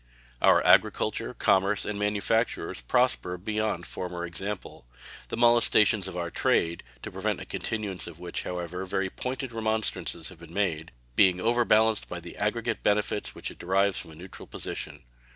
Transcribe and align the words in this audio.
Our 0.41 0.65
agriculture, 0.65 1.35
commerce, 1.35 1.85
and 1.85 1.99
manufactures 1.99 2.81
prosper 2.81 3.37
beyond 3.37 3.85
former 3.85 4.25
example, 4.25 4.87
the 5.27 5.37
molestations 5.37 6.07
of 6.07 6.17
our 6.17 6.31
trade 6.31 6.83
(to 7.03 7.11
prevent 7.11 7.39
a 7.39 7.45
continuance 7.45 8.07
of 8.07 8.17
which, 8.17 8.41
however, 8.41 8.83
very 8.83 9.11
pointed 9.11 9.51
remonstrances 9.51 10.29
have 10.29 10.39
been 10.39 10.55
made) 10.55 10.91
being 11.15 11.39
overbalanced 11.39 12.09
by 12.09 12.19
the 12.19 12.35
aggregate 12.37 12.81
benefits 12.81 13.35
which 13.35 13.51
it 13.51 13.59
derives 13.59 13.99
from 13.99 14.09
a 14.09 14.15
neutral 14.15 14.47
position. 14.47 15.03